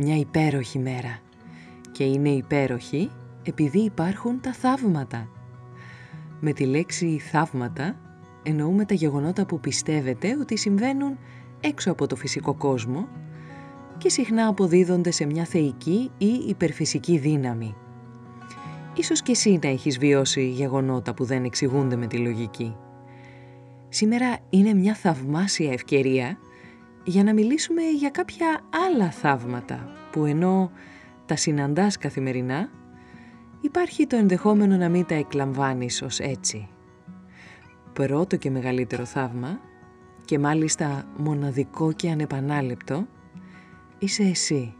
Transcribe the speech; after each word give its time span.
μια 0.00 0.16
υπέροχη 0.16 0.78
μέρα. 0.78 1.18
Και 1.92 2.04
είναι 2.04 2.28
υπέροχη 2.28 3.10
επειδή 3.42 3.78
υπάρχουν 3.78 4.40
τα 4.40 4.52
θαύματα. 4.52 5.28
Με 6.40 6.52
τη 6.52 6.64
λέξη 6.64 7.18
θαύματα 7.18 7.96
εννοούμε 8.42 8.84
τα 8.84 8.94
γεγονότα 8.94 9.46
που 9.46 9.60
πιστεύετε 9.60 10.36
ότι 10.40 10.56
συμβαίνουν 10.56 11.18
έξω 11.60 11.90
από 11.90 12.06
το 12.06 12.16
φυσικό 12.16 12.54
κόσμο 12.54 13.08
και 13.98 14.08
συχνά 14.08 14.46
αποδίδονται 14.46 15.10
σε 15.10 15.24
μια 15.24 15.44
θεϊκή 15.44 16.10
ή 16.18 16.44
υπερφυσική 16.48 17.18
δύναμη. 17.18 17.74
Ίσως 18.94 19.22
και 19.22 19.32
εσύ 19.32 19.58
να 19.62 19.68
έχεις 19.68 19.98
βιώσει 19.98 20.48
γεγονότα 20.48 21.14
που 21.14 21.24
δεν 21.24 21.44
εξηγούνται 21.44 21.96
με 21.96 22.06
τη 22.06 22.16
λογική. 22.16 22.76
Σήμερα 23.88 24.38
είναι 24.50 24.74
μια 24.74 24.94
θαυμάσια 24.94 25.72
ευκαιρία 25.72 26.38
για 27.04 27.24
να 27.24 27.32
μιλήσουμε 27.32 27.82
για 27.82 28.10
κάποια 28.10 28.60
άλλα 28.88 29.10
θαύματα 29.10 29.92
που 30.12 30.24
ενώ 30.24 30.70
τα 31.26 31.36
συναντάς 31.36 31.98
καθημερινά 31.98 32.70
υπάρχει 33.60 34.06
το 34.06 34.16
ενδεχόμενο 34.16 34.76
να 34.76 34.88
μην 34.88 35.06
τα 35.06 35.14
εκλαμβάνεις 35.14 36.02
ως 36.02 36.18
έτσι. 36.18 36.68
Πρώτο 37.92 38.36
και 38.36 38.50
μεγαλύτερο 38.50 39.04
θαύμα 39.04 39.60
και 40.24 40.38
μάλιστα 40.38 41.04
μοναδικό 41.16 41.92
και 41.92 42.10
ανεπανάληπτο 42.10 43.06
είσαι 43.98 44.22
εσύ 44.22 44.74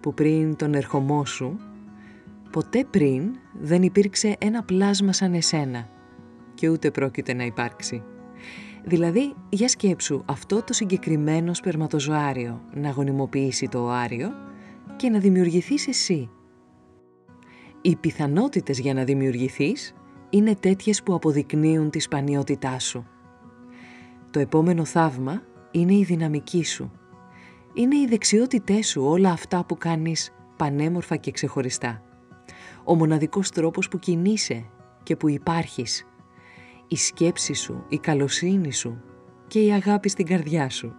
που 0.00 0.14
πριν 0.14 0.56
τον 0.56 0.74
ερχομό 0.74 1.24
σου 1.24 1.58
ποτέ 2.50 2.84
πριν 2.90 3.34
δεν 3.60 3.82
υπήρξε 3.82 4.36
ένα 4.38 4.62
πλάσμα 4.62 5.12
σαν 5.12 5.34
εσένα 5.34 5.88
και 6.54 6.68
ούτε 6.68 6.90
πρόκειται 6.90 7.32
να 7.32 7.44
υπάρξει. 7.44 8.02
Δηλαδή, 8.84 9.34
για 9.48 9.68
σκέψου 9.68 10.22
αυτό 10.26 10.62
το 10.62 10.72
συγκεκριμένο 10.72 11.54
σπερματοζωάριο 11.54 12.60
να 12.74 12.90
γονιμοποιήσει 12.90 13.68
το 13.68 13.78
οάριο 13.78 14.30
και 14.96 15.08
να 15.08 15.18
δημιουργηθείς 15.18 15.88
εσύ. 15.88 16.30
Οι 17.82 17.96
πιθανότητες 17.96 18.78
για 18.78 18.94
να 18.94 19.04
δημιουργηθείς 19.04 19.94
είναι 20.30 20.54
τέτοιες 20.54 21.02
που 21.02 21.14
αποδεικνύουν 21.14 21.90
τη 21.90 22.00
σπανιότητά 22.00 22.78
σου. 22.78 23.06
Το 24.30 24.40
επόμενο 24.40 24.84
θαύμα 24.84 25.42
είναι 25.70 25.94
η 25.94 26.04
δυναμική 26.04 26.64
σου. 26.64 26.90
Είναι 27.74 27.96
οι 27.96 28.06
δεξιότητές 28.06 28.88
σου 28.88 29.02
όλα 29.04 29.30
αυτά 29.30 29.64
που 29.64 29.78
κάνεις 29.78 30.34
πανέμορφα 30.56 31.16
και 31.16 31.30
ξεχωριστά. 31.30 32.02
Ο 32.84 32.94
μοναδικός 32.94 33.50
τρόπος 33.50 33.88
που 33.88 33.98
κινείσαι 33.98 34.64
και 35.02 35.16
που 35.16 35.28
υπάρχεις 35.28 36.06
η 36.92 36.96
σκέψη 36.96 37.54
σου, 37.54 37.84
η 37.88 37.98
καλοσύνη 37.98 38.72
σου 38.72 39.02
και 39.46 39.60
η 39.60 39.72
αγάπη 39.72 40.08
στην 40.08 40.26
καρδιά 40.26 40.68
σου. 40.70 40.92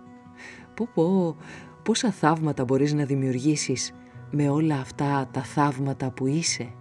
Πω 0.74 0.88
πω, 0.94 1.36
πόσα 1.84 2.12
θαύματα 2.12 2.64
μπορείς 2.64 2.94
να 2.94 3.06
δημιουργήσεις 3.06 3.92
με 4.32 4.50
όλα 4.50 4.76
αυτά 4.76 5.30
τα 5.32 5.44
θαύματα 5.44 6.12
που 6.12 6.28
είσαι. 6.28 6.74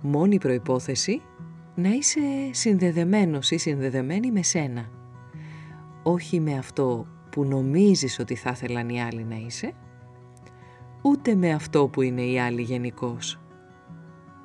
Μόνη 0.00 0.38
προϋπόθεση 0.38 1.22
να 1.74 1.88
είσαι 1.88 2.20
συνδεδεμένος 2.50 3.50
ή 3.50 3.56
συνδεδεμένη 3.56 4.30
με 4.32 4.42
σένα. 4.42 4.90
Όχι 6.02 6.40
με 6.40 6.56
αυτό 6.58 7.06
που 7.30 7.44
νομίζεις 7.44 8.18
ότι 8.18 8.34
θα 8.34 8.50
ήθελαν 8.50 8.88
οι 8.88 9.02
άλλοι 9.02 9.24
να 9.24 9.36
είσαι, 9.36 9.72
ούτε 11.02 11.34
με 11.34 11.52
αυτό 11.52 11.88
που 11.88 12.02
είναι 12.02 12.22
οι 12.22 12.40
άλλοι 12.40 12.62
γενικώς. 12.62 13.40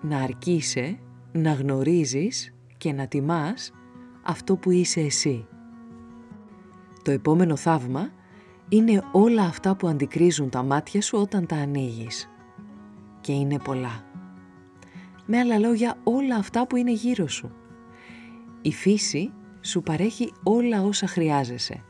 Να 0.01 0.17
αρκείσαι, 0.17 0.99
να 1.31 1.53
γνωρίζεις 1.53 2.53
και 2.81 2.93
να 2.93 3.07
τιμάς 3.07 3.71
αυτό 4.23 4.55
που 4.55 4.71
είσαι 4.71 4.99
εσύ. 4.99 5.47
Το 7.03 7.11
επόμενο 7.11 7.55
θαύμα 7.55 8.09
είναι 8.69 9.03
όλα 9.11 9.43
αυτά 9.43 9.75
που 9.75 9.87
αντικρίζουν 9.87 10.49
τα 10.49 10.63
μάτια 10.63 11.01
σου 11.01 11.17
όταν 11.17 11.45
τα 11.45 11.55
ανοίγεις. 11.55 12.29
Και 13.21 13.31
είναι 13.31 13.59
πολλά. 13.59 14.03
Με 15.25 15.37
άλλα 15.37 15.59
λόγια 15.59 15.97
όλα 16.03 16.35
αυτά 16.35 16.67
που 16.67 16.75
είναι 16.75 16.91
γύρω 16.91 17.27
σου. 17.27 17.51
Η 18.61 18.71
φύση 18.71 19.31
σου 19.61 19.81
παρέχει 19.81 20.33
όλα 20.43 20.81
όσα 20.81 21.07
χρειάζεσαι. 21.07 21.83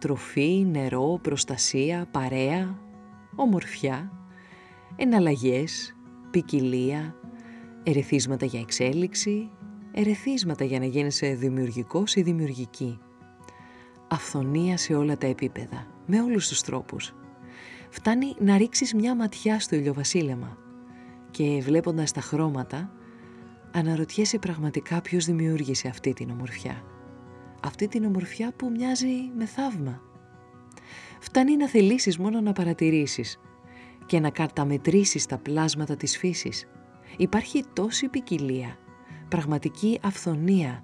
Τροφή, 0.00 0.66
νερό, 0.70 1.18
προστασία, 1.22 2.06
παρέα, 2.10 2.78
ομορφιά, 3.34 4.12
εναλλαγές, 4.96 5.96
ποικιλία, 6.30 7.14
ερεθίσματα 7.82 8.46
για 8.46 8.60
εξέλιξη, 8.60 9.50
ερεθίσματα 9.92 10.64
για 10.64 10.78
να 10.78 10.84
γίνεσαι 10.84 11.34
δημιουργικός 11.34 12.14
ή 12.14 12.22
δημιουργική. 12.22 12.98
Αυθονία 14.08 14.76
σε 14.76 14.94
όλα 14.94 15.16
τα 15.16 15.26
επίπεδα, 15.26 15.86
με 16.06 16.22
όλους 16.22 16.48
τους 16.48 16.62
τρόπους. 16.62 17.14
Φτάνει 17.88 18.34
να 18.38 18.56
ρίξεις 18.56 18.94
μια 18.94 19.14
ματιά 19.14 19.60
στο 19.60 19.76
ηλιοβασίλεμα 19.76 20.58
και 21.30 21.60
βλέποντας 21.62 22.12
τα 22.12 22.20
χρώματα 22.20 22.92
αναρωτιέσαι 23.72 24.38
πραγματικά 24.38 25.00
ποιος 25.00 25.24
δημιούργησε 25.24 25.88
αυτή 25.88 26.12
την 26.12 26.30
ομορφιά. 26.30 26.82
Αυτή 27.62 27.88
την 27.88 28.04
ομορφιά 28.04 28.52
που 28.56 28.70
μοιάζει 28.70 29.30
με 29.36 29.44
θαύμα. 29.44 30.02
Φτάνει 31.20 31.56
να 31.56 31.68
θελήσεις 31.68 32.18
μόνο 32.18 32.40
να 32.40 32.52
παρατηρήσεις 32.52 33.40
και 34.06 34.20
να 34.20 34.30
καταμετρήσεις 34.30 35.26
τα 35.26 35.38
πλάσματα 35.38 35.96
της 35.96 36.18
φύσης. 36.18 36.68
Υπάρχει 37.16 37.64
τόση 37.72 38.08
ποικιλία 38.08 38.78
πραγματική 39.28 40.00
αυθονία 40.02 40.82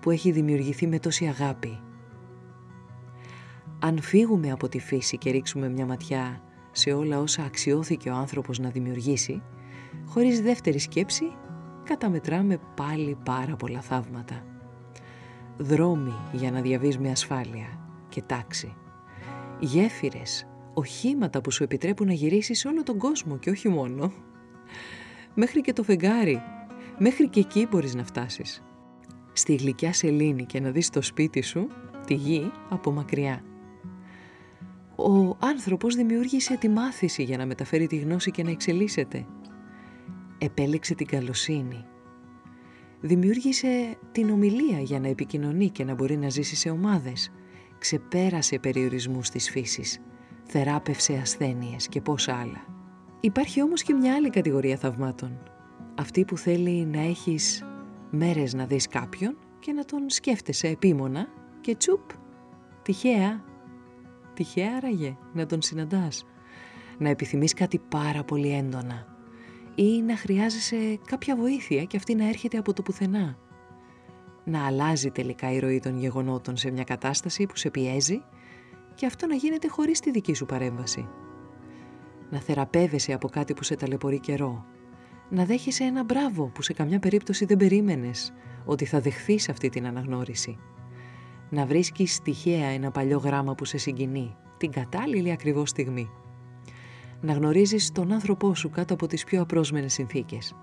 που 0.00 0.10
έχει 0.10 0.30
δημιουργηθεί 0.30 0.86
με 0.86 0.98
τόση 0.98 1.26
αγάπη. 1.26 1.80
Αν 3.78 4.00
φύγουμε 4.00 4.50
από 4.50 4.68
τη 4.68 4.78
φύση 4.78 5.18
και 5.18 5.30
ρίξουμε 5.30 5.68
μια 5.68 5.86
ματιά 5.86 6.42
σε 6.72 6.92
όλα 6.92 7.18
όσα 7.20 7.42
αξιώθηκε 7.42 8.10
ο 8.10 8.14
άνθρωπος 8.14 8.58
να 8.58 8.68
δημιουργήσει, 8.68 9.42
χωρίς 10.06 10.40
δεύτερη 10.40 10.78
σκέψη 10.78 11.24
καταμετράμε 11.84 12.58
πάλι 12.76 13.16
πάρα 13.24 13.56
πολλά 13.56 13.80
θαύματα. 13.80 14.44
Δρόμοι 15.56 16.14
για 16.32 16.50
να 16.50 16.60
διαβείς 16.60 16.98
με 16.98 17.10
ασφάλεια 17.10 17.78
και 18.08 18.22
τάξη. 18.22 18.74
Γέφυρες, 19.60 20.46
οχήματα 20.74 21.40
που 21.40 21.50
σου 21.50 21.62
επιτρέπουν 21.62 22.06
να 22.06 22.12
γυρίσεις 22.12 22.64
όλο 22.64 22.82
τον 22.82 22.98
κόσμο 22.98 23.38
και 23.38 23.50
όχι 23.50 23.68
μόνο. 23.68 24.12
Μέχρι 25.34 25.60
και 25.60 25.72
το 25.72 25.82
φεγγάρι 25.82 26.42
Μέχρι 26.98 27.28
και 27.28 27.40
εκεί 27.40 27.66
μπορείς 27.70 27.94
να 27.94 28.04
φτάσεις. 28.04 28.62
Στη 29.32 29.54
γλυκιά 29.54 29.92
σελήνη 29.92 30.44
και 30.44 30.60
να 30.60 30.70
δεις 30.70 30.90
το 30.90 31.02
σπίτι 31.02 31.42
σου, 31.42 31.68
τη 32.06 32.14
γη, 32.14 32.50
από 32.68 32.90
μακριά. 32.90 33.44
Ο 34.96 35.36
άνθρωπος 35.38 35.94
δημιούργησε 35.94 36.56
τη 36.56 36.68
μάθηση 36.68 37.22
για 37.22 37.36
να 37.36 37.46
μεταφέρει 37.46 37.86
τη 37.86 37.96
γνώση 37.96 38.30
και 38.30 38.42
να 38.42 38.50
εξελίσσεται. 38.50 39.26
Επέλεξε 40.38 40.94
την 40.94 41.06
καλοσύνη. 41.06 41.84
Δημιούργησε 43.00 43.98
την 44.12 44.30
ομιλία 44.30 44.80
για 44.80 45.00
να 45.00 45.08
επικοινωνεί 45.08 45.70
και 45.70 45.84
να 45.84 45.94
μπορεί 45.94 46.16
να 46.16 46.28
ζήσει 46.28 46.56
σε 46.56 46.70
ομάδες. 46.70 47.32
Ξεπέρασε 47.78 48.58
περιορισμούς 48.58 49.28
της 49.30 49.50
φύσης. 49.50 50.00
Θεράπευσε 50.46 51.18
ασθένειες 51.22 51.88
και 51.88 52.00
πόσα 52.00 52.34
άλλα. 52.34 52.64
Υπάρχει 53.20 53.62
όμως 53.62 53.82
και 53.82 53.94
μια 53.94 54.14
άλλη 54.14 54.30
κατηγορία 54.30 54.76
θαυμάτων 54.76 55.53
αυτή 55.94 56.24
που 56.24 56.36
θέλει 56.36 56.84
να 56.84 57.00
έχεις 57.00 57.64
μέρες 58.10 58.54
να 58.54 58.66
δεις 58.66 58.88
κάποιον 58.88 59.36
και 59.58 59.72
να 59.72 59.84
τον 59.84 60.10
σκέφτεσαι 60.10 60.66
επίμονα 60.68 61.28
και 61.60 61.76
τσουπ, 61.76 62.00
τυχαία, 62.82 63.44
τυχαία 64.34 64.76
άραγε 64.76 65.16
να 65.32 65.46
τον 65.46 65.62
συναντάς. 65.62 66.26
να 66.98 67.08
επιθυμείς 67.08 67.54
κάτι 67.54 67.78
πάρα 67.78 68.24
πολύ 68.24 68.52
έντονα 68.52 69.06
ή 69.74 70.02
να 70.02 70.16
χρειάζεσαι 70.16 70.98
κάποια 71.06 71.36
βοήθεια 71.36 71.84
και 71.84 71.96
αυτή 71.96 72.14
να 72.14 72.28
έρχεται 72.28 72.58
από 72.58 72.72
το 72.72 72.82
πουθενά. 72.82 73.36
Να 74.44 74.66
αλλάζει 74.66 75.10
τελικά 75.10 75.52
η 75.52 75.58
ροή 75.58 75.80
των 75.80 75.98
γεγονότων 75.98 76.56
σε 76.56 76.70
μια 76.70 76.84
κατάσταση 76.84 77.46
που 77.46 77.56
σε 77.56 77.70
πιέζει 77.70 78.22
και 78.94 79.06
αυτό 79.06 79.26
να 79.26 79.34
γίνεται 79.34 79.68
χωρίς 79.68 80.00
τη 80.00 80.10
δική 80.10 80.34
σου 80.34 80.46
παρέμβαση. 80.46 81.08
Να 82.30 82.40
θεραπεύεσαι 82.40 83.12
από 83.12 83.28
κάτι 83.28 83.54
που 83.54 83.62
σε 83.62 83.76
ταλαιπωρεί 83.76 84.20
καιρό. 84.20 84.64
Να 85.30 85.44
δέχεσαι 85.44 85.84
ένα 85.84 86.04
μπράβο 86.04 86.46
που 86.46 86.62
σε 86.62 86.72
καμιά 86.72 86.98
περίπτωση 86.98 87.44
δεν 87.44 87.56
περίμενες 87.56 88.32
ότι 88.64 88.84
θα 88.84 89.00
δεχθείς 89.00 89.48
αυτή 89.48 89.68
την 89.68 89.86
αναγνώριση. 89.86 90.58
Να 91.50 91.66
βρίσκεις 91.66 92.20
τυχαία 92.22 92.66
ένα 92.66 92.90
παλιό 92.90 93.18
γράμμα 93.18 93.54
που 93.54 93.64
σε 93.64 93.78
συγκινεί, 93.78 94.36
την 94.56 94.70
κατάλληλη 94.70 95.30
ακριβώς 95.30 95.68
στιγμή 95.68 96.10
να 97.24 97.32
γνωρίζεις 97.32 97.92
τον 97.92 98.12
άνθρωπό 98.12 98.54
σου 98.54 98.70
κάτω 98.70 98.94
από 98.94 99.06
τις 99.06 99.24
πιο 99.24 99.42
απρόσμενες 99.42 99.92
συνθήκες. 99.92 100.54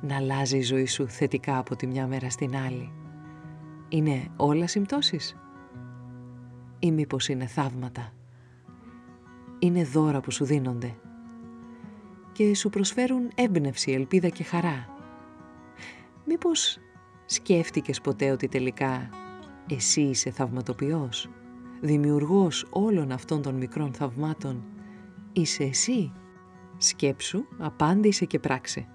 Να 0.00 0.16
αλλάζει 0.16 0.56
η 0.56 0.62
ζωή 0.62 0.86
σου 0.86 1.08
θετικά 1.08 1.58
από 1.58 1.76
τη 1.76 1.86
μια 1.86 2.06
μέρα 2.06 2.30
στην 2.30 2.56
άλλη. 2.56 2.92
Είναι 3.88 4.28
όλα 4.36 4.66
συμπτώσεις; 4.66 5.36
Ή 6.78 6.92
μήπως 6.92 7.28
είναι 7.28 7.46
θαύματα; 7.46 8.12
Είναι 9.58 9.84
δώρα 9.84 10.20
που 10.20 10.30
σου 10.30 10.44
δίνονται; 10.44 10.96
Και 12.34 12.54
σου 12.54 12.70
προσφέρουν 12.70 13.30
έμπνευση, 13.34 13.92
ελπίδα 13.92 14.28
και 14.28 14.44
χαρά. 14.44 14.88
Μήπως 16.24 16.78
σκέφτηκες 17.26 18.00
ποτέ 18.00 18.30
ότι 18.30 18.48
τελικά 18.48 19.10
εσύ 19.70 20.00
είσαι 20.00 20.30
θαυματοποιός, 20.30 21.28
δημιουργός 21.80 22.66
όλων 22.70 23.12
αυτών 23.12 23.42
των 23.42 23.54
μικρών 23.54 23.92
θαυμάτων; 23.92 24.64
Είσαι 25.32 25.64
εσύ. 25.64 26.12
Σκέψου, 26.76 27.44
απάντησε 27.58 28.24
και 28.24 28.38
πράξε. 28.38 28.88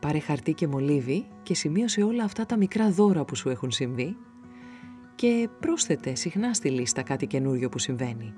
Πάρε 0.00 0.18
χαρτί 0.18 0.52
και 0.52 0.66
μολύβι 0.66 1.26
και 1.42 1.54
σημείωσε 1.54 2.02
όλα 2.02 2.24
αυτά 2.24 2.46
τα 2.46 2.56
μικρά 2.56 2.90
δώρα 2.90 3.24
που 3.24 3.34
σου 3.34 3.48
έχουν 3.48 3.70
συμβεί 3.70 4.16
και 5.14 5.48
πρόσθετε 5.60 6.14
συχνά 6.14 6.54
στη 6.54 6.70
λίστα 6.70 7.02
κάτι 7.02 7.26
καινούριο 7.26 7.68
που 7.68 7.78
συμβαίνει. 7.78 8.34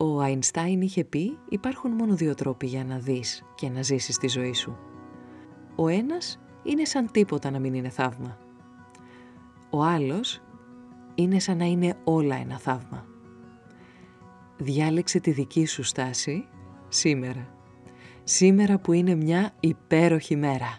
Ο 0.00 0.20
Αϊνστάιν 0.20 0.80
είχε 0.80 1.04
πει 1.04 1.38
υπάρχουν 1.48 1.90
μόνο 1.90 2.14
δύο 2.14 2.34
τρόποι 2.34 2.66
για 2.66 2.84
να 2.84 2.98
δεις 2.98 3.44
και 3.54 3.68
να 3.68 3.82
ζήσεις 3.82 4.16
τη 4.16 4.28
ζωή 4.28 4.52
σου. 4.52 4.76
Ο 5.76 5.88
ένας 5.88 6.40
είναι 6.62 6.84
σαν 6.84 7.10
τίποτα 7.10 7.50
να 7.50 7.58
μην 7.58 7.74
είναι 7.74 7.88
θαύμα. 7.88 8.38
Ο 9.70 9.82
άλλος 9.82 10.42
είναι 11.14 11.38
σαν 11.38 11.56
να 11.56 11.64
είναι 11.64 11.96
όλα 12.04 12.36
ένα 12.36 12.58
θαύμα 12.58 13.10
διάλεξε 14.60 15.20
τη 15.20 15.30
δική 15.30 15.66
σου 15.66 15.82
στάση 15.82 16.44
σήμερα. 16.88 17.54
Σήμερα 18.24 18.78
που 18.78 18.92
είναι 18.92 19.14
μια 19.14 19.50
υπέροχη 19.60 20.36
μέρα. 20.36 20.78